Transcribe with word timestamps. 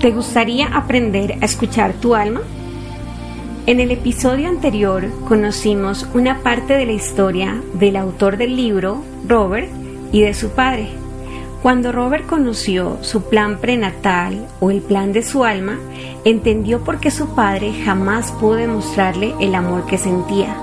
¿Te 0.00 0.12
gustaría 0.12 0.68
aprender 0.68 1.38
a 1.40 1.44
escuchar 1.44 1.92
tu 1.94 2.14
alma? 2.14 2.42
En 3.66 3.80
el 3.80 3.90
episodio 3.90 4.48
anterior 4.48 5.10
conocimos 5.26 6.06
una 6.14 6.38
parte 6.38 6.74
de 6.74 6.86
la 6.86 6.92
historia 6.92 7.60
del 7.74 7.96
autor 7.96 8.36
del 8.36 8.54
libro, 8.54 9.02
Robert, 9.26 9.68
y 10.12 10.20
de 10.20 10.34
su 10.34 10.50
padre. 10.50 10.88
Cuando 11.62 11.90
Robert 11.90 12.26
conoció 12.26 12.98
su 13.02 13.22
plan 13.22 13.58
prenatal 13.58 14.46
o 14.60 14.70
el 14.70 14.82
plan 14.82 15.12
de 15.12 15.24
su 15.24 15.42
alma, 15.42 15.76
entendió 16.24 16.84
por 16.84 17.00
qué 17.00 17.10
su 17.10 17.34
padre 17.34 17.72
jamás 17.84 18.30
pudo 18.30 18.54
demostrarle 18.54 19.34
el 19.40 19.56
amor 19.56 19.84
que 19.86 19.98
sentía. 19.98 20.56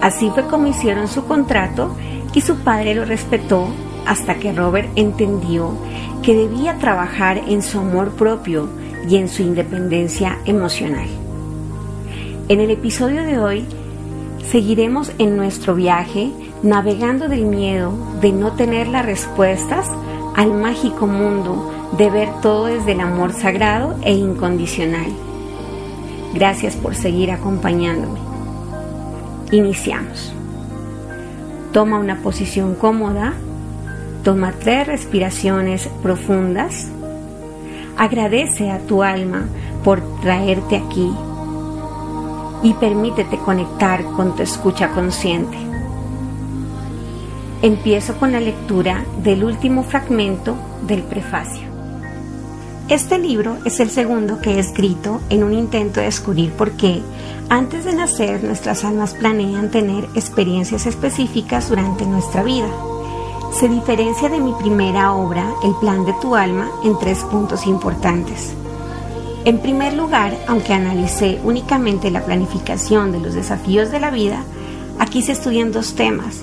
Así 0.00 0.30
fue 0.30 0.46
como 0.46 0.68
hicieron 0.68 1.08
su 1.08 1.24
contrato 1.24 1.96
y 2.34 2.40
su 2.40 2.54
padre 2.58 2.94
lo 2.94 3.04
respetó 3.04 3.66
hasta 4.06 4.36
que 4.36 4.52
Robert 4.52 4.88
entendió 4.96 5.72
que 6.22 6.34
debía 6.34 6.78
trabajar 6.78 7.38
en 7.48 7.62
su 7.62 7.78
amor 7.78 8.10
propio 8.10 8.68
y 9.08 9.16
en 9.16 9.28
su 9.28 9.42
independencia 9.42 10.38
emocional. 10.44 11.08
En 12.48 12.60
el 12.60 12.70
episodio 12.70 13.22
de 13.22 13.38
hoy 13.38 13.64
seguiremos 14.50 15.12
en 15.18 15.36
nuestro 15.36 15.74
viaje 15.74 16.30
navegando 16.62 17.28
del 17.28 17.44
miedo 17.44 17.92
de 18.20 18.32
no 18.32 18.52
tener 18.52 18.88
las 18.88 19.06
respuestas 19.06 19.86
al 20.36 20.52
mágico 20.52 21.06
mundo 21.06 21.72
de 21.96 22.10
ver 22.10 22.28
todo 22.42 22.66
desde 22.66 22.92
el 22.92 23.00
amor 23.00 23.32
sagrado 23.32 23.96
e 24.02 24.12
incondicional. 24.12 25.06
Gracias 26.34 26.76
por 26.76 26.94
seguir 26.94 27.30
acompañándome. 27.30 28.20
Iniciamos. 29.50 30.32
Toma 31.72 31.98
una 31.98 32.22
posición 32.22 32.74
cómoda 32.74 33.34
Toma 34.24 34.52
tres 34.52 34.86
respiraciones 34.86 35.88
profundas. 36.02 36.88
Agradece 37.96 38.70
a 38.70 38.78
tu 38.78 39.02
alma 39.02 39.46
por 39.82 40.02
traerte 40.20 40.76
aquí 40.76 41.10
y 42.62 42.74
permítete 42.74 43.38
conectar 43.38 44.04
con 44.04 44.36
tu 44.36 44.42
escucha 44.42 44.90
consciente. 44.90 45.56
Empiezo 47.62 48.16
con 48.16 48.32
la 48.32 48.40
lectura 48.40 49.04
del 49.22 49.42
último 49.42 49.84
fragmento 49.84 50.54
del 50.86 51.02
prefacio. 51.02 51.70
Este 52.90 53.18
libro 53.18 53.56
es 53.64 53.80
el 53.80 53.88
segundo 53.88 54.40
que 54.42 54.56
he 54.56 54.58
escrito 54.58 55.20
en 55.30 55.44
un 55.44 55.54
intento 55.54 56.00
de 56.00 56.06
descubrir 56.06 56.52
por 56.52 56.72
qué, 56.72 57.00
antes 57.48 57.84
de 57.84 57.94
nacer, 57.94 58.44
nuestras 58.44 58.84
almas 58.84 59.14
planean 59.14 59.70
tener 59.70 60.04
experiencias 60.14 60.86
específicas 60.86 61.70
durante 61.70 62.04
nuestra 62.04 62.42
vida 62.42 62.68
se 63.52 63.68
diferencia 63.68 64.28
de 64.28 64.40
mi 64.40 64.52
primera 64.52 65.12
obra, 65.12 65.52
El 65.64 65.74
plan 65.76 66.04
de 66.04 66.12
tu 66.14 66.36
alma, 66.36 66.70
en 66.84 66.98
tres 66.98 67.24
puntos 67.24 67.66
importantes. 67.66 68.52
En 69.44 69.58
primer 69.58 69.94
lugar, 69.94 70.36
aunque 70.46 70.72
analicé 70.72 71.40
únicamente 71.42 72.10
la 72.10 72.24
planificación 72.24 73.10
de 73.10 73.20
los 73.20 73.34
desafíos 73.34 73.90
de 73.90 74.00
la 74.00 74.10
vida, 74.10 74.44
aquí 74.98 75.22
se 75.22 75.32
estudian 75.32 75.72
dos 75.72 75.94
temas, 75.94 76.42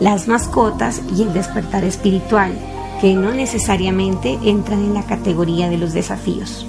las 0.00 0.28
mascotas 0.28 1.02
y 1.14 1.22
el 1.22 1.32
despertar 1.32 1.84
espiritual, 1.84 2.52
que 3.00 3.14
no 3.14 3.32
necesariamente 3.32 4.38
entran 4.42 4.80
en 4.80 4.94
la 4.94 5.02
categoría 5.02 5.68
de 5.68 5.76
los 5.76 5.92
desafíos. 5.92 6.66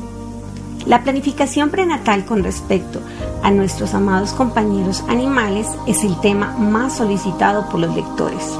La 0.85 1.03
planificación 1.03 1.69
prenatal 1.69 2.25
con 2.25 2.43
respecto 2.43 2.99
a 3.43 3.51
nuestros 3.51 3.93
amados 3.93 4.31
compañeros 4.33 5.03
animales 5.07 5.67
es 5.85 6.03
el 6.03 6.19
tema 6.21 6.57
más 6.57 6.97
solicitado 6.97 7.69
por 7.69 7.79
los 7.79 7.95
lectores. 7.95 8.57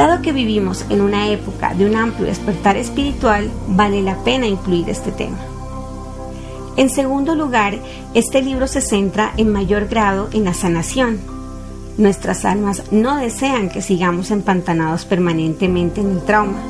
Dado 0.00 0.22
que 0.22 0.32
vivimos 0.32 0.86
en 0.88 1.02
una 1.02 1.28
época 1.28 1.74
de 1.74 1.84
un 1.84 1.94
amplio 1.94 2.26
despertar 2.26 2.78
espiritual, 2.78 3.50
vale 3.68 4.00
la 4.00 4.16
pena 4.24 4.46
incluir 4.46 4.88
este 4.88 5.12
tema. 5.12 5.36
En 6.78 6.88
segundo 6.88 7.34
lugar, 7.34 7.78
este 8.14 8.40
libro 8.40 8.66
se 8.66 8.80
centra 8.80 9.34
en 9.36 9.52
mayor 9.52 9.88
grado 9.88 10.30
en 10.32 10.46
la 10.46 10.54
sanación. 10.54 11.20
Nuestras 11.98 12.46
almas 12.46 12.84
no 12.90 13.18
desean 13.18 13.68
que 13.68 13.82
sigamos 13.82 14.30
empantanados 14.30 15.04
permanentemente 15.04 16.00
en 16.00 16.12
el 16.12 16.24
trauma. 16.24 16.62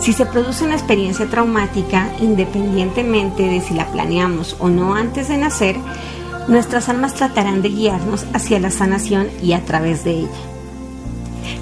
Si 0.00 0.12
se 0.12 0.26
produce 0.26 0.64
una 0.64 0.74
experiencia 0.74 1.26
traumática, 1.26 2.10
independientemente 2.20 3.44
de 3.44 3.60
si 3.60 3.74
la 3.74 3.86
planeamos 3.92 4.56
o 4.58 4.68
no 4.68 4.96
antes 4.96 5.28
de 5.28 5.36
nacer, 5.36 5.76
nuestras 6.48 6.88
almas 6.88 7.14
tratarán 7.14 7.62
de 7.62 7.68
guiarnos 7.68 8.26
hacia 8.32 8.58
la 8.58 8.72
sanación 8.72 9.28
y 9.40 9.52
a 9.52 9.64
través 9.64 10.02
de 10.02 10.10
ella. 10.10 10.53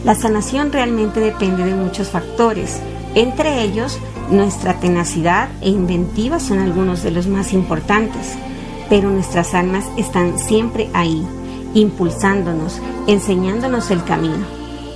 La 0.04 0.14
sanación 0.14 0.72
realmente 0.72 1.20
depende 1.20 1.64
de 1.64 1.74
muchos 1.74 2.10
factores, 2.10 2.80
entre 3.14 3.62
ellos 3.62 3.98
nuestra 4.30 4.80
tenacidad 4.80 5.50
e 5.60 5.68
inventiva 5.68 6.40
son 6.40 6.60
algunos 6.60 7.02
de 7.02 7.10
los 7.10 7.26
más 7.26 7.52
importantes, 7.52 8.34
pero 8.88 9.10
nuestras 9.10 9.54
almas 9.54 9.84
están 9.98 10.38
siempre 10.38 10.88
ahí, 10.94 11.22
impulsándonos, 11.74 12.80
enseñándonos 13.06 13.90
el 13.90 14.02
camino. 14.04 14.46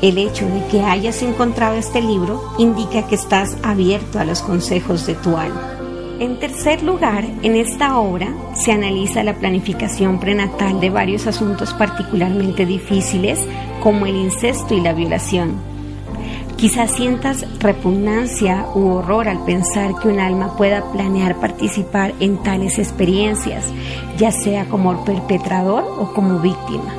El 0.01 0.19
hecho 0.19 0.47
de 0.47 0.67
que 0.71 0.83
hayas 0.83 1.23
encontrado 1.23 1.75
este 1.75 2.01
libro 2.01 2.43
indica 2.59 3.07
que 3.07 3.15
estás 3.15 3.57
abierto 3.63 4.19
a 4.19 4.25
los 4.25 4.41
consejos 4.41 5.07
de 5.07 5.15
tu 5.15 5.37
alma. 5.37 5.73
En 6.19 6.39
tercer 6.39 6.83
lugar, 6.83 7.27
en 7.43 7.57
esta 7.57 7.99
obra 7.99 8.29
se 8.55 8.73
analiza 8.73 9.23
la 9.23 9.35
planificación 9.35 10.19
prenatal 10.19 10.81
de 10.81 10.89
varios 10.89 11.27
asuntos 11.27 11.75
particularmente 11.75 12.65
difíciles 12.65 13.39
como 13.87 14.07
el 14.07 14.17
incesto 14.17 14.75
y 14.75 14.81
la 14.81 14.93
violación. 14.95 15.61
Quizás 16.57 16.91
sientas 16.91 17.47
repugnancia 17.61 18.67
u 18.75 18.89
horror 18.89 19.29
al 19.29 19.45
pensar 19.45 19.95
que 20.01 20.09
un 20.09 20.19
alma 20.19 20.57
pueda 20.57 20.91
planear 20.91 21.37
participar 21.37 22.13
en 22.19 22.43
tales 22.43 22.81
experiencias, 22.81 23.67
ya 24.19 24.33
sea 24.33 24.65
como 24.65 25.05
perpetrador 25.05 25.85
o 26.01 26.13
como 26.15 26.41
víctima. 26.41 26.93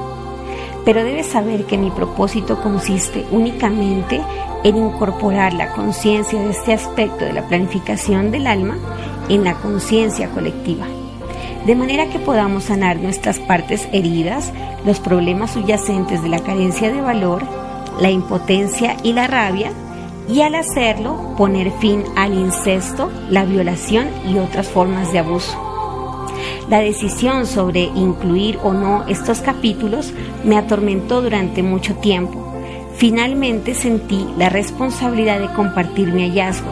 Pero 0.85 1.03
debes 1.03 1.27
saber 1.27 1.65
que 1.65 1.77
mi 1.77 1.91
propósito 1.91 2.61
consiste 2.61 3.25
únicamente 3.31 4.21
en 4.63 4.77
incorporar 4.77 5.51
la 5.51 5.73
conciencia 5.73 6.39
de 6.39 6.51
este 6.51 6.71
aspecto 6.71 7.25
de 7.25 7.33
la 7.33 7.45
planificación 7.49 8.31
del 8.31 8.47
alma 8.47 8.77
en 9.27 9.43
la 9.43 9.55
conciencia 9.55 10.29
colectiva 10.29 10.87
de 11.67 11.75
manera 11.75 12.07
que 12.07 12.17
podamos 12.17 12.63
sanar 12.63 12.95
nuestras 12.95 13.39
partes 13.39 13.89
heridas, 13.91 14.53
los 14.85 15.01
problemas 15.01 15.51
subyacentes 15.51 16.23
de 16.23 16.29
la 16.29 16.39
carencia 16.39 16.89
de 16.89 17.01
valor, 17.01 17.43
la 17.99 18.09
impotencia 18.09 18.95
y 19.03 19.11
la 19.11 19.27
rabia, 19.27 19.73
y 20.29 20.41
al 20.41 20.55
hacerlo 20.55 21.35
poner 21.37 21.71
fin 21.71 22.05
al 22.15 22.33
incesto, 22.33 23.11
la 23.29 23.43
violación 23.43 24.07
y 24.25 24.37
otras 24.37 24.69
formas 24.69 25.11
de 25.11 25.19
abuso. 25.19 25.61
La 26.69 26.79
decisión 26.79 27.45
sobre 27.45 27.81
incluir 27.81 28.59
o 28.63 28.71
no 28.71 29.05
estos 29.09 29.41
capítulos 29.41 30.13
me 30.45 30.57
atormentó 30.57 31.21
durante 31.21 31.63
mucho 31.63 31.95
tiempo. 31.95 32.45
Finalmente 32.95 33.75
sentí 33.75 34.25
la 34.37 34.47
responsabilidad 34.47 35.41
de 35.41 35.53
compartir 35.53 36.13
mi 36.13 36.29
hallazgo. 36.29 36.71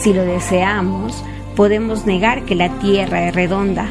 Si 0.00 0.12
lo 0.12 0.22
deseamos, 0.22 1.24
Podemos 1.56 2.06
negar 2.06 2.44
que 2.44 2.54
la 2.54 2.68
Tierra 2.78 3.28
es 3.28 3.34
redonda, 3.34 3.86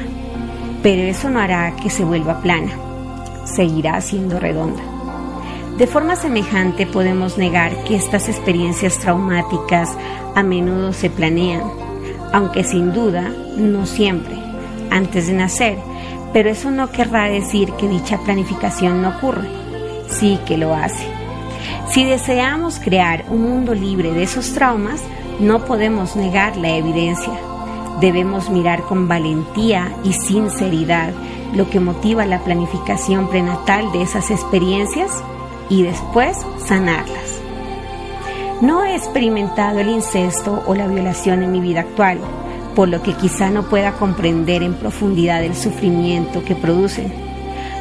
pero 0.81 1.03
eso 1.03 1.30
no 1.30 1.40
hará 1.40 1.75
que 1.75 1.90
se 1.90 2.03
vuelva 2.03 2.42
plana. 2.42 2.72
Seguirá 3.46 4.00
siendo 4.02 4.40
redonda. 4.40 4.81
De 5.78 5.88
forma 5.88 6.16
semejante 6.16 6.86
podemos 6.86 7.38
negar 7.38 7.84
que 7.86 7.96
estas 7.96 8.28
experiencias 8.28 8.97
traumáticas 9.00 9.96
a 10.36 10.44
menudo 10.44 10.94
se 10.94 11.09
planean, 11.09 11.64
aunque 12.34 12.64
sin 12.64 12.94
duda 12.94 13.31
no 13.58 13.86
siempre, 13.86 14.36
antes 14.90 15.28
de 15.28 15.34
nacer, 15.34 15.78
pero 16.34 16.50
eso 16.50 16.70
no 16.70 16.91
querrá 16.91 17.26
decir 17.26 17.72
que 17.74 17.88
dicha 17.88 18.18
planificación 18.20 19.02
no 19.02 19.09
ocurre. 19.09 19.47
Sí 20.09 20.40
que 20.46 20.58
lo 20.58 20.76
hace. 20.76 21.06
Si 21.90 22.03
deseamos 22.03 22.80
crear 22.80 23.26
un 23.30 23.44
mundo 23.44 23.74
libre 23.74 24.12
de 24.12 24.24
esos 24.24 24.53
traumas, 24.53 25.02
no 25.40 25.66
podemos 25.66 26.16
negar 26.16 26.58
la 26.58 26.76
evidencia. 26.76 27.34
Debemos 27.99 28.49
mirar 28.49 28.84
con 28.84 29.07
valentía 29.07 29.91
y 30.03 30.13
sinceridad 30.13 31.11
lo 31.53 31.69
que 31.69 31.79
motiva 31.79 32.25
la 32.25 32.40
planificación 32.40 33.28
prenatal 33.28 33.91
de 33.91 34.03
esas 34.03 34.31
experiencias 34.31 35.11
y 35.69 35.84
después 35.84 36.37
sanarlas. 36.66 37.40
No 38.61 38.84
he 38.84 38.96
experimentado 38.96 39.79
el 39.79 39.90
incesto 39.90 40.63
o 40.66 40.75
la 40.75 40.87
violación 40.87 41.43
en 41.43 41.51
mi 41.51 41.61
vida 41.61 41.81
actual, 41.81 42.19
por 42.75 42.87
lo 42.87 43.01
que 43.01 43.13
quizá 43.13 43.49
no 43.49 43.63
pueda 43.63 43.93
comprender 43.93 44.63
en 44.63 44.73
profundidad 44.73 45.43
el 45.43 45.55
sufrimiento 45.55 46.43
que 46.43 46.55
producen. 46.55 47.11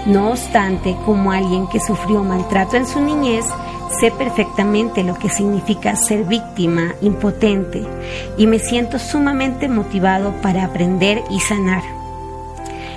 No 0.06 0.30
obstante, 0.30 0.96
como 1.04 1.32
alguien 1.32 1.66
que 1.68 1.80
sufrió 1.80 2.22
maltrato 2.22 2.76
en 2.76 2.86
su 2.86 3.00
niñez, 3.00 3.44
Sé 3.90 4.10
perfectamente 4.10 5.02
lo 5.02 5.14
que 5.18 5.30
significa 5.30 5.96
ser 5.96 6.24
víctima, 6.24 6.94
impotente, 7.00 7.84
y 8.36 8.46
me 8.46 8.58
siento 8.58 8.98
sumamente 8.98 9.68
motivado 9.68 10.32
para 10.42 10.64
aprender 10.64 11.22
y 11.30 11.40
sanar. 11.40 11.82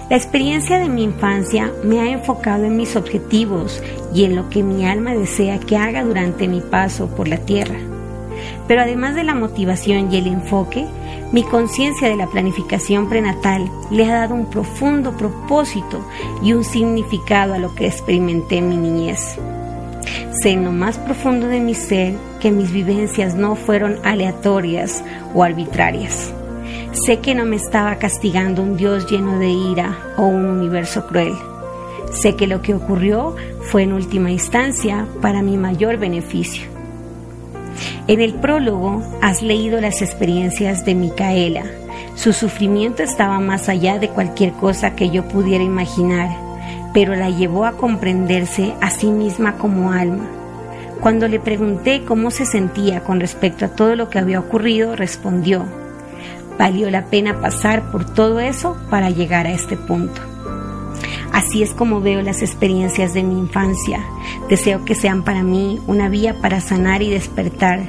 La 0.10 0.18
experiencia 0.18 0.78
de 0.78 0.90
mi 0.90 1.04
infancia 1.04 1.72
me 1.86 2.02
ha 2.02 2.12
enfocado 2.12 2.66
en 2.66 2.76
mis 2.76 2.98
objetivos 2.98 3.82
y 4.14 4.26
en 4.26 4.36
lo 4.36 4.50
que 4.50 4.62
mi 4.62 4.86
alma 4.86 5.14
desea 5.14 5.58
que 5.60 5.78
haga 5.78 6.04
durante 6.04 6.50
mi 6.50 6.60
paso 6.60 7.08
por 7.08 7.30
la 7.30 7.38
tierra. 7.38 7.80
Pero 8.68 8.82
además 8.82 9.16
de 9.16 9.24
la 9.24 9.34
motivación 9.34 10.12
y 10.12 10.18
el 10.18 10.28
enfoque, 10.28 10.86
mi 11.32 11.44
conciencia 11.44 12.10
de 12.10 12.18
la 12.18 12.28
planificación 12.28 13.08
prenatal 13.08 13.72
le 13.90 14.06
ha 14.06 14.14
dado 14.14 14.36
un 14.36 14.50
profundo 14.50 15.16
propósito 15.16 16.06
y 16.44 16.52
un 16.52 16.66
significado 16.66 17.54
a 17.54 17.58
lo 17.58 17.74
que 17.74 17.88
experimenté 17.88 18.58
en 18.58 18.68
mi 18.68 18.76
niñez. 18.76 19.38
Sé 20.42 20.52
en 20.52 20.64
lo 20.64 20.72
más 20.72 20.98
profundo 20.98 21.48
de 21.48 21.60
mi 21.60 21.76
ser 21.76 22.14
que 22.40 22.52
mis 22.52 22.72
vivencias 22.72 23.36
no 23.36 23.56
fueron 23.56 23.98
aleatorias 24.04 25.04
o 25.34 25.44
arbitrarias. 25.44 26.34
Sé 26.94 27.20
que 27.20 27.36
no 27.36 27.46
me 27.46 27.56
estaba 27.56 27.96
castigando 27.96 28.62
un 28.62 28.76
Dios 28.76 29.10
lleno 29.10 29.40
de 29.40 29.50
ira 29.50 29.98
o 30.18 30.24
un 30.24 30.46
universo 30.46 31.08
cruel. 31.08 31.34
Sé 32.12 32.36
que 32.36 32.48
lo 32.48 32.62
que 32.62 32.74
ocurrió 32.74 33.36
fue 33.62 33.84
en 33.84 33.94
última 33.94 34.32
instancia 34.32 35.08
para 35.22 35.42
mi 35.42 35.58
mayor 35.58 35.98
beneficio. 35.98 36.64
En 38.08 38.20
el 38.20 38.34
prólogo 38.34 39.02
has 39.22 39.42
leído 39.42 39.80
las 39.80 40.02
experiencias 40.02 40.84
de 40.84 40.96
Micaela. 40.96 41.64
Su 42.16 42.34
sufrimiento 42.34 43.04
estaba 43.04 43.40
más 43.40 43.70
allá 43.70 44.00
de 44.00 44.10
cualquier 44.10 44.52
cosa 44.54 44.96
que 44.96 45.10
yo 45.10 45.24
pudiera 45.24 45.64
imaginar, 45.64 46.30
pero 46.94 47.16
la 47.16 47.30
llevó 47.30 47.66
a 47.66 47.74
comprenderse 47.74 48.74
a 48.82 48.90
sí 48.90 49.12
misma 49.12 49.58
como 49.58 49.92
alma. 49.92 50.28
Cuando 51.00 51.28
le 51.28 51.40
pregunté 51.40 52.04
cómo 52.06 52.30
se 52.32 52.46
sentía 52.46 53.04
con 53.04 53.20
respecto 53.20 53.66
a 53.66 53.70
todo 53.70 53.96
lo 53.96 54.10
que 54.10 54.20
había 54.20 54.40
ocurrido, 54.40 54.96
respondió, 54.96 55.66
valió 56.60 56.92
la 56.92 57.06
pena 57.06 57.42
pasar 57.42 57.92
por 57.92 58.06
todo 58.14 58.40
eso 58.40 58.78
para 58.90 59.10
llegar 59.10 59.48
a 59.48 59.52
este 59.52 59.78
punto. 59.78 60.22
Así 61.34 61.64
es 61.64 61.74
como 61.74 62.02
veo 62.02 62.22
las 62.22 62.42
experiencias 62.42 63.14
de 63.14 63.24
mi 63.24 63.40
infancia. 63.40 64.06
Deseo 64.50 64.86
que 64.86 64.96
sean 64.96 65.24
para 65.24 65.44
mí 65.44 65.80
una 65.88 66.10
vía 66.10 66.40
para 66.42 66.62
sanar 66.62 67.02
y 67.02 67.10
despertar, 67.10 67.80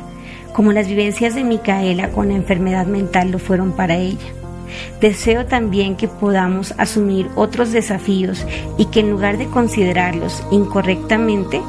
como 0.54 0.72
las 0.72 0.87
vivencias 0.87 1.34
de 1.34 1.44
Micaela 1.44 2.10
con 2.12 2.28
la 2.28 2.34
enfermedad 2.34 2.87
mental 2.87 3.31
lo 3.31 3.38
fueron 3.38 3.72
para 3.72 3.96
ella. 3.96 4.42
Deseo 5.01 5.47
también 5.47 5.97
que 5.97 6.09
podamos 6.09 6.75
asumir 6.79 7.29
otros 7.35 7.73
desafíos 7.73 8.47
y 8.79 8.87
que 8.87 9.01
en 9.01 9.11
lugar 9.11 9.39
de 9.39 9.47
considerarlos 9.47 10.43
incorrectamente, 10.51 11.61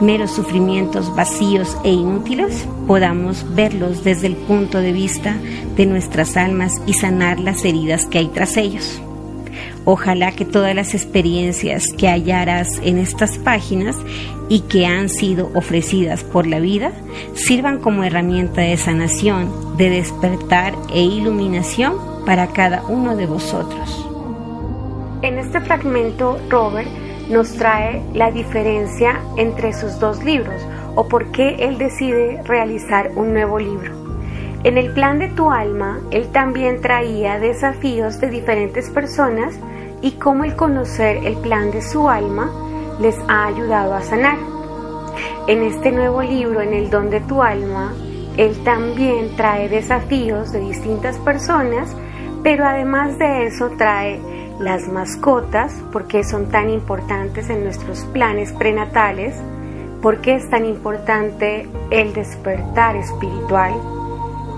meros 0.00 0.30
sufrimientos 0.30 1.14
vacíos 1.14 1.76
e 1.84 1.90
inútiles, 1.90 2.66
podamos 2.86 3.44
verlos 3.54 4.04
desde 4.04 4.28
el 4.28 4.36
punto 4.36 4.78
de 4.78 4.92
vista 4.92 5.36
de 5.76 5.86
nuestras 5.86 6.36
almas 6.36 6.74
y 6.86 6.94
sanar 6.94 7.40
las 7.40 7.64
heridas 7.64 8.06
que 8.06 8.18
hay 8.18 8.28
tras 8.28 8.56
ellos. 8.56 9.00
Ojalá 9.84 10.32
que 10.32 10.44
todas 10.44 10.74
las 10.74 10.94
experiencias 10.94 11.84
que 11.96 12.08
hallarás 12.08 12.68
en 12.84 12.98
estas 12.98 13.38
páginas 13.38 13.96
y 14.48 14.60
que 14.60 14.86
han 14.86 15.08
sido 15.08 15.50
ofrecidas 15.54 16.24
por 16.24 16.46
la 16.46 16.60
vida 16.60 16.92
sirvan 17.34 17.78
como 17.78 18.04
herramienta 18.04 18.60
de 18.60 18.76
sanación, 18.76 19.76
de 19.78 19.90
despertar 19.90 20.74
e 20.92 21.00
iluminación 21.02 22.07
para 22.28 22.48
cada 22.48 22.82
uno 22.82 23.16
de 23.16 23.24
vosotros. 23.24 24.06
En 25.22 25.38
este 25.38 25.62
fragmento, 25.62 26.38
Robert 26.50 26.86
nos 27.30 27.54
trae 27.54 28.02
la 28.12 28.30
diferencia 28.30 29.22
entre 29.38 29.72
sus 29.72 29.98
dos 29.98 30.22
libros 30.22 30.60
o 30.94 31.08
por 31.08 31.32
qué 31.32 31.56
él 31.60 31.78
decide 31.78 32.42
realizar 32.44 33.12
un 33.16 33.32
nuevo 33.32 33.58
libro. 33.58 33.94
En 34.62 34.76
el 34.76 34.92
plan 34.92 35.18
de 35.18 35.28
tu 35.28 35.50
alma, 35.50 36.00
él 36.10 36.28
también 36.28 36.82
traía 36.82 37.38
desafíos 37.38 38.20
de 38.20 38.28
diferentes 38.28 38.90
personas 38.90 39.58
y 40.02 40.10
cómo 40.12 40.44
el 40.44 40.54
conocer 40.54 41.24
el 41.24 41.38
plan 41.38 41.70
de 41.70 41.80
su 41.80 42.10
alma 42.10 42.52
les 43.00 43.16
ha 43.26 43.46
ayudado 43.46 43.94
a 43.94 44.02
sanar. 44.02 44.36
En 45.46 45.62
este 45.62 45.92
nuevo 45.92 46.20
libro, 46.20 46.60
en 46.60 46.74
el 46.74 46.90
don 46.90 47.08
de 47.08 47.20
tu 47.20 47.42
alma, 47.42 47.94
él 48.36 48.54
también 48.64 49.34
trae 49.34 49.70
desafíos 49.70 50.52
de 50.52 50.60
distintas 50.60 51.16
personas, 51.20 51.96
pero 52.48 52.64
además 52.64 53.18
de 53.18 53.44
eso 53.44 53.72
trae 53.76 54.18
las 54.58 54.88
mascotas, 54.88 55.70
porque 55.92 56.24
son 56.24 56.48
tan 56.48 56.70
importantes 56.70 57.50
en 57.50 57.62
nuestros 57.62 58.06
planes 58.06 58.54
prenatales, 58.54 59.36
porque 60.00 60.36
es 60.36 60.48
tan 60.48 60.64
importante 60.64 61.68
el 61.90 62.14
despertar 62.14 62.96
espiritual, 62.96 63.74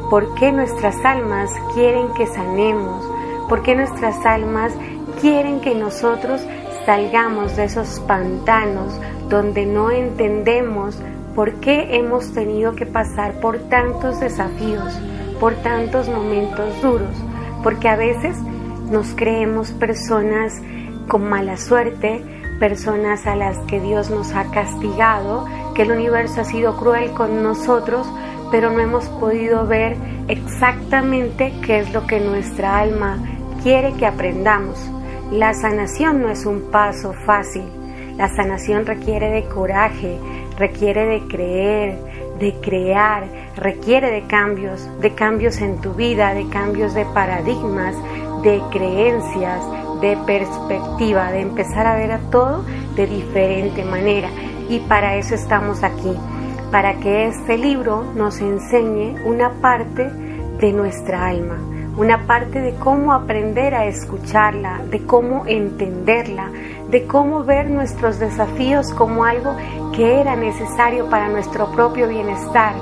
porque 0.09 0.53
nuestras 0.53 1.05
almas 1.05 1.51
quieren 1.75 2.15
que 2.15 2.29
sanemos, 2.29 3.05
porque 3.49 3.75
nuestras 3.75 4.25
almas 4.25 4.73
quieren 5.21 5.61
que 5.61 5.75
nosotros 5.75 6.47
salgamos 6.87 7.57
de 7.57 7.65
esos 7.65 7.99
pantanos 8.07 9.01
donde 9.29 9.67
no 9.67 9.91
entendemos 9.91 10.97
por 11.35 11.55
qué 11.55 11.97
hemos 11.97 12.33
tenido 12.35 12.77
que 12.77 12.87
pasar 12.87 13.41
por 13.41 13.59
tantos 13.69 14.21
desafíos, 14.21 14.97
por 15.41 15.55
tantos 15.55 16.09
momentos 16.09 16.81
duros, 16.83 17.17
porque 17.63 17.89
a 17.89 17.97
veces 17.97 18.37
nos 18.91 19.15
creemos 19.15 19.73
personas 19.73 20.61
con 21.09 21.29
mala 21.29 21.57
suerte, 21.57 22.23
personas 22.59 23.27
a 23.27 23.37
las 23.37 23.59
que 23.67 23.81
Dios 23.81 24.11
nos 24.11 24.33
ha 24.35 24.51
castigado, 24.51 25.47
que 25.75 25.83
el 25.83 25.93
universo 25.93 26.43
ha 26.43 26.45
sido 26.45 26.77
cruel 26.77 27.13
con 27.13 27.43
nosotros, 27.43 28.07
pero 28.51 28.71
no 28.71 28.81
hemos 28.81 29.09
podido 29.09 29.67
ver 29.67 29.97
exactamente 30.29 31.53
qué 31.65 31.81
es 31.81 31.93
lo 31.93 32.07
que 32.07 32.21
nuestra 32.21 32.79
alma 32.79 33.19
quiere 33.63 33.93
que 33.95 34.07
aprendamos. 34.07 34.79
La 35.31 35.55
sanación 35.55 36.23
no 36.23 36.31
es 36.31 36.45
un 36.47 36.71
paso 36.71 37.13
fácil. 37.25 37.65
La 38.17 38.29
sanación 38.29 38.87
requiere 38.87 39.31
de 39.31 39.45
coraje, 39.45 40.19
requiere 40.59 41.07
de 41.07 41.27
creer, 41.29 41.99
de 42.41 42.55
crear, 42.61 43.25
requiere 43.55 44.11
de 44.11 44.27
cambios, 44.27 44.89
de 45.01 45.15
cambios 45.15 45.61
en 45.61 45.81
tu 45.81 45.93
vida, 45.93 46.35
de 46.35 46.49
cambios 46.49 46.95
de 46.95 47.05
paradigmas, 47.05 47.95
de 48.43 48.61
creencias, 48.71 49.63
de 50.01 50.17
perspectiva, 50.27 51.31
de 51.31 51.41
empezar 51.41 51.87
a 51.87 51.97
ver 51.97 52.13
a 52.13 52.19
todo 52.31 52.65
de 52.97 53.07
diferente 53.07 53.85
manera. 53.85 54.31
Y 54.71 54.79
para 54.81 55.17
eso 55.17 55.35
estamos 55.35 55.83
aquí, 55.85 56.17
para 56.71 56.95
que 56.95 57.27
este 57.27 57.59
libro 57.59 58.05
nos 58.15 58.41
enseñe 58.41 59.17
una 59.27 59.51
parte 59.61 60.09
de 60.61 60.73
nuestra 60.73 61.27
alma, 61.27 61.59
una 62.01 62.27
parte 62.27 62.63
de 62.63 62.75
cómo 62.77 63.13
aprender 63.13 63.75
a 63.75 63.85
escucharla, 63.85 64.81
de 64.91 65.05
cómo 65.05 65.45
entenderla, 65.47 66.51
de 66.89 67.07
cómo 67.07 67.45
ver 67.45 67.69
nuestros 67.69 68.19
desafíos 68.19 68.91
como 68.95 69.27
algo 69.27 69.55
que 69.95 70.19
era 70.19 70.35
necesario 70.35 71.11
para 71.11 71.29
nuestro 71.29 71.71
propio 71.73 72.09
bienestar. 72.09 72.73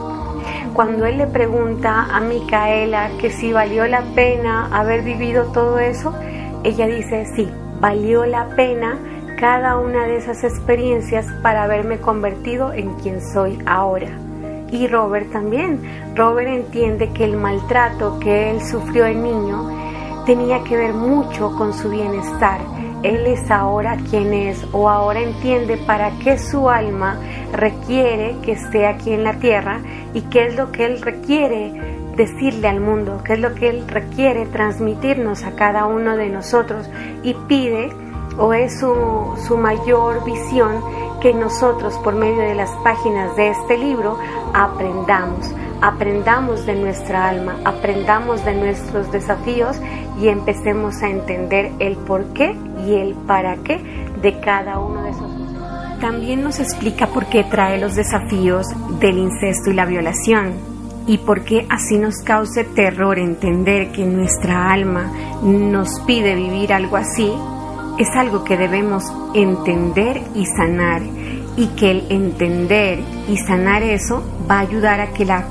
Cuando 0.72 1.04
él 1.04 1.18
le 1.18 1.26
pregunta 1.26 2.06
a 2.14 2.20
Micaela 2.20 3.10
que 3.20 3.30
si 3.30 3.52
valió 3.52 3.88
la 3.88 4.02
pena 4.14 4.68
haber 4.70 5.02
vivido 5.02 5.46
todo 5.46 5.80
eso, 5.80 6.14
ella 6.62 6.86
dice, 6.86 7.26
sí, 7.34 7.50
valió 7.80 8.24
la 8.24 8.46
pena 8.50 8.98
cada 9.40 9.78
una 9.78 10.04
de 10.04 10.18
esas 10.18 10.44
experiencias 10.44 11.26
para 11.42 11.64
haberme 11.64 11.98
convertido 11.98 12.72
en 12.72 12.94
quien 12.94 13.20
soy 13.20 13.58
ahora 13.66 14.27
y 14.70 14.86
Robert 14.86 15.30
también. 15.32 15.80
Robert 16.14 16.48
entiende 16.48 17.10
que 17.12 17.24
el 17.24 17.36
maltrato 17.36 18.18
que 18.18 18.50
él 18.50 18.60
sufrió 18.60 19.04
de 19.04 19.14
niño 19.14 19.70
tenía 20.26 20.62
que 20.64 20.76
ver 20.76 20.92
mucho 20.92 21.54
con 21.56 21.72
su 21.72 21.88
bienestar. 21.90 22.60
Él 23.02 23.26
es 23.26 23.50
ahora 23.50 23.96
quien 24.10 24.34
es 24.34 24.66
o 24.72 24.88
ahora 24.88 25.20
entiende 25.20 25.76
para 25.76 26.10
qué 26.18 26.36
su 26.36 26.68
alma 26.68 27.18
requiere 27.52 28.36
que 28.42 28.52
esté 28.52 28.86
aquí 28.86 29.12
en 29.12 29.24
la 29.24 29.34
tierra 29.34 29.80
y 30.14 30.22
qué 30.22 30.46
es 30.46 30.56
lo 30.56 30.72
que 30.72 30.84
él 30.84 31.00
requiere 31.00 31.72
decirle 32.16 32.66
al 32.66 32.80
mundo, 32.80 33.22
qué 33.24 33.34
es 33.34 33.38
lo 33.38 33.54
que 33.54 33.68
él 33.68 33.86
requiere 33.86 34.46
transmitirnos 34.46 35.44
a 35.44 35.52
cada 35.52 35.86
uno 35.86 36.16
de 36.16 36.28
nosotros 36.28 36.90
y 37.22 37.34
pide 37.46 37.90
o 38.36 38.52
es 38.52 38.80
su, 38.80 38.94
su 39.46 39.56
mayor 39.56 40.24
visión 40.24 40.82
que 41.20 41.34
nosotros 41.34 41.94
por 41.98 42.14
medio 42.14 42.40
de 42.40 42.54
las 42.54 42.70
páginas 42.82 43.34
de 43.36 43.50
este 43.50 43.76
libro 43.76 44.18
aprendamos, 44.54 45.52
aprendamos 45.80 46.66
de 46.66 46.74
nuestra 46.74 47.28
alma, 47.28 47.56
aprendamos 47.64 48.44
de 48.44 48.54
nuestros 48.54 49.10
desafíos 49.10 49.80
y 50.20 50.28
empecemos 50.28 51.02
a 51.02 51.08
entender 51.08 51.72
el 51.78 51.96
por 51.96 52.32
qué 52.32 52.56
y 52.86 52.94
el 52.94 53.14
para 53.14 53.56
qué 53.58 53.78
de 54.22 54.38
cada 54.40 54.78
uno 54.78 55.02
de 55.02 55.10
esos. 55.10 56.00
También 56.00 56.42
nos 56.44 56.60
explica 56.60 57.08
por 57.08 57.26
qué 57.26 57.44
trae 57.44 57.78
los 57.78 57.96
desafíos 57.96 58.66
del 59.00 59.18
incesto 59.18 59.70
y 59.70 59.74
la 59.74 59.84
violación 59.84 60.54
y 61.08 61.18
por 61.18 61.42
qué 61.42 61.66
así 61.70 61.98
nos 61.98 62.22
cause 62.22 62.64
terror 62.64 63.18
entender 63.18 63.90
que 63.90 64.04
nuestra 64.04 64.70
alma 64.70 65.10
nos 65.42 66.00
pide 66.06 66.34
vivir 66.34 66.72
algo 66.72 66.96
así 66.96 67.32
es 67.98 68.08
algo 68.14 68.44
que 68.44 68.56
debemos 68.56 69.04
entender 69.34 70.22
y 70.34 70.46
sanar 70.46 71.02
y 71.56 71.66
que 71.76 71.90
el 71.90 72.06
entender 72.10 73.00
y 73.28 73.36
sanar 73.36 73.82
eso 73.82 74.22
va 74.48 74.58
a 74.58 74.60
ayudar 74.60 75.00
a 75.00 75.12
que 75.12 75.24
la 75.24 75.44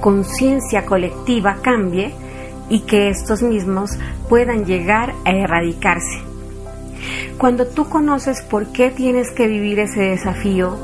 conciencia 0.00 0.86
colectiva 0.86 1.58
cambie 1.62 2.14
y 2.70 2.80
que 2.80 3.10
estos 3.10 3.42
mismos 3.42 3.90
puedan 4.28 4.64
llegar 4.64 5.14
a 5.26 5.32
erradicarse. 5.32 6.22
Cuando 7.36 7.66
tú 7.66 7.88
conoces 7.90 8.40
por 8.42 8.72
qué 8.72 8.90
tienes 8.90 9.30
que 9.32 9.46
vivir 9.46 9.78
ese 9.78 10.00
desafío, 10.00 10.76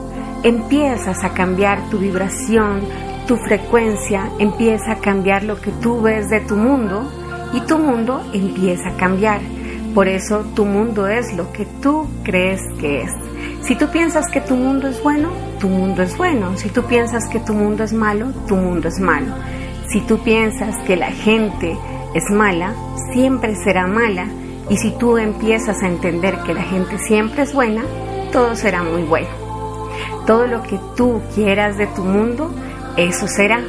empiezas 0.42 1.24
a 1.24 1.32
cambiar 1.32 1.88
tu 1.88 1.98
vibración, 1.98 2.80
tu 3.26 3.36
frecuencia 3.36 4.30
empieza 4.38 4.92
a 4.92 4.98
cambiar 4.98 5.44
lo 5.44 5.58
que 5.60 5.70
tú 5.70 6.02
ves 6.02 6.28
de 6.28 6.40
tu 6.40 6.56
mundo 6.56 7.10
y 7.54 7.60
tu 7.62 7.78
mundo 7.78 8.22
empieza 8.34 8.90
a 8.90 8.96
cambiar. 8.96 9.40
Por 9.94 10.06
eso 10.06 10.44
tu 10.54 10.64
mundo 10.64 11.08
es 11.08 11.34
lo 11.34 11.52
que 11.52 11.66
tú 11.82 12.06
crees 12.22 12.60
que 12.78 13.02
es. 13.02 13.10
Si 13.62 13.74
tú 13.74 13.88
piensas 13.88 14.30
que 14.30 14.40
tu 14.40 14.54
mundo 14.54 14.88
es 14.88 15.02
bueno, 15.02 15.30
tu 15.58 15.68
mundo 15.68 16.02
es 16.02 16.16
bueno. 16.16 16.56
Si 16.56 16.68
tú 16.68 16.84
piensas 16.84 17.26
que 17.28 17.40
tu 17.40 17.54
mundo 17.54 17.82
es 17.82 17.92
malo, 17.92 18.32
tu 18.46 18.54
mundo 18.56 18.88
es 18.88 19.00
malo. 19.00 19.34
Si 19.88 20.00
tú 20.02 20.18
piensas 20.22 20.76
que 20.86 20.96
la 20.96 21.10
gente 21.10 21.76
es 22.14 22.30
mala, 22.30 22.74
siempre 23.12 23.56
será 23.56 23.88
mala. 23.88 24.28
Y 24.68 24.76
si 24.76 24.92
tú 24.92 25.18
empiezas 25.18 25.82
a 25.82 25.88
entender 25.88 26.38
que 26.46 26.54
la 26.54 26.62
gente 26.62 26.98
siempre 26.98 27.42
es 27.42 27.52
buena, 27.52 27.82
todo 28.32 28.54
será 28.54 28.84
muy 28.84 29.02
bueno. 29.02 29.28
Todo 30.26 30.46
lo 30.46 30.62
que 30.62 30.78
tú 30.96 31.20
quieras 31.34 31.76
de 31.76 31.88
tu 31.88 32.04
mundo, 32.04 32.54
eso 32.96 33.26
será. 33.26 33.60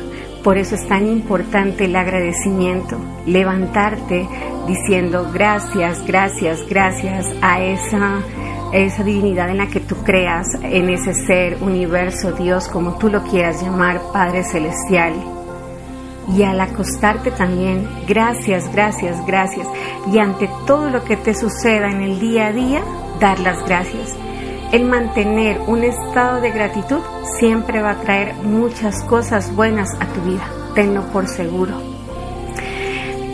Por 0.43 0.57
eso 0.57 0.73
es 0.73 0.87
tan 0.87 1.07
importante 1.07 1.85
el 1.85 1.95
agradecimiento, 1.95 2.97
levantarte 3.27 4.27
diciendo 4.67 5.29
gracias, 5.31 6.03
gracias, 6.07 6.67
gracias 6.67 7.27
a 7.41 7.61
esa, 7.61 8.21
esa 8.73 9.03
divinidad 9.03 9.49
en 9.51 9.59
la 9.59 9.67
que 9.67 9.79
tú 9.79 9.97
creas, 10.03 10.47
en 10.63 10.89
ese 10.89 11.13
ser, 11.13 11.57
universo, 11.61 12.31
Dios, 12.31 12.67
como 12.69 12.97
tú 12.97 13.09
lo 13.09 13.21
quieras 13.23 13.61
llamar, 13.61 14.01
Padre 14.11 14.43
Celestial. 14.43 15.13
Y 16.35 16.41
al 16.41 16.59
acostarte 16.59 17.29
también, 17.29 17.87
gracias, 18.07 18.71
gracias, 18.73 19.23
gracias. 19.27 19.67
Y 20.11 20.17
ante 20.17 20.49
todo 20.65 20.89
lo 20.89 21.03
que 21.03 21.17
te 21.17 21.35
suceda 21.35 21.91
en 21.91 22.01
el 22.01 22.19
día 22.19 22.47
a 22.47 22.51
día, 22.51 22.81
dar 23.19 23.39
las 23.39 23.63
gracias. 23.65 24.15
El 24.71 24.85
mantener 24.85 25.59
un 25.67 25.83
estado 25.83 26.39
de 26.39 26.49
gratitud 26.49 27.01
siempre 27.37 27.81
va 27.81 27.91
a 27.91 27.99
traer 27.99 28.35
muchas 28.35 29.03
cosas 29.03 29.53
buenas 29.53 29.89
a 29.99 30.05
tu 30.05 30.21
vida, 30.21 30.47
tenlo 30.73 31.01
por 31.11 31.27
seguro. 31.27 31.73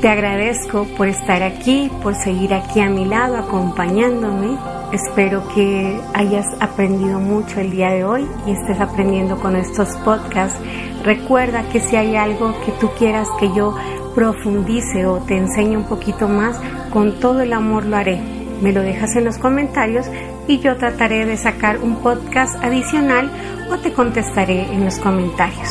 Te 0.02 0.10
agradezco 0.10 0.88
por 0.98 1.08
estar 1.08 1.44
aquí, 1.44 1.92
por 2.02 2.16
seguir 2.16 2.56
aquí 2.56 2.80
a 2.80 2.90
mi 2.90 3.06
lado 3.06 3.38
acompañándome. 3.38 4.58
Espero 4.92 5.48
que 5.54 6.02
hayas 6.16 6.48
aprendido 6.60 7.20
mucho 7.20 7.60
el 7.60 7.70
día 7.70 7.92
de 7.92 8.04
hoy 8.04 8.28
y 8.48 8.52
estés 8.54 8.82
aprendiendo 8.82 9.38
con 9.38 9.56
estos 9.56 9.90
podcasts. 9.98 10.60
Recuerda 11.04 11.70
que 11.72 11.82
si 11.82 11.96
hay 11.96 12.16
algo 12.16 12.60
que 12.66 12.72
tú 12.80 12.90
quieras 12.98 13.28
que 13.40 13.54
yo 13.54 13.76
profundice 14.16 15.06
o 15.06 15.18
te 15.20 15.38
enseñe 15.38 15.78
un 15.78 15.84
poquito 15.84 16.28
más, 16.28 16.60
con 16.92 17.20
todo 17.20 17.42
el 17.42 17.54
amor 17.54 17.86
lo 17.86 17.96
haré. 17.96 18.37
Me 18.62 18.72
lo 18.72 18.82
dejas 18.82 19.16
en 19.16 19.26
los 19.26 19.38
comentarios 19.38 20.08
y 20.48 20.60
yo 20.60 20.78
trataré 20.78 21.26
de 21.26 21.38
sacar 21.38 21.80
un 21.80 21.98
podcast 21.98 22.56
adicional 22.64 23.32
o 23.72 23.78
te 23.78 23.94
contestaré 23.94 24.72
en 24.74 24.86
los 24.86 24.98
comentarios. 25.00 25.70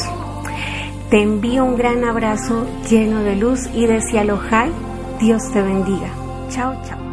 Te 1.11 1.23
envío 1.23 1.65
un 1.65 1.77
gran 1.77 2.05
abrazo 2.05 2.67
lleno 2.89 3.23
de 3.23 3.37
luz 3.37 3.69
y 3.75 3.87
de 3.87 4.01
cielo 4.01 4.41
Dios 5.21 5.51
te 5.53 5.63
bendiga. 5.63 6.09
Chao, 6.51 6.75
chao. 6.85 7.06